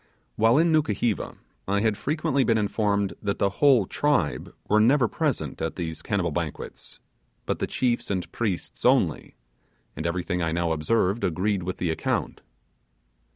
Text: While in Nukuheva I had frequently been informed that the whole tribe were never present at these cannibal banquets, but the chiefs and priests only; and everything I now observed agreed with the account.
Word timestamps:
While 0.35 0.57
in 0.57 0.71
Nukuheva 0.71 1.37
I 1.67 1.81
had 1.81 1.95
frequently 1.95 2.43
been 2.43 2.57
informed 2.57 3.13
that 3.21 3.37
the 3.37 3.51
whole 3.61 3.85
tribe 3.85 4.51
were 4.67 4.79
never 4.79 5.07
present 5.07 5.61
at 5.61 5.75
these 5.75 6.01
cannibal 6.01 6.31
banquets, 6.31 6.99
but 7.45 7.59
the 7.59 7.67
chiefs 7.67 8.09
and 8.09 8.31
priests 8.31 8.83
only; 8.83 9.35
and 9.95 10.07
everything 10.07 10.41
I 10.41 10.53
now 10.53 10.71
observed 10.71 11.23
agreed 11.23 11.61
with 11.61 11.77
the 11.77 11.91
account. 11.91 12.41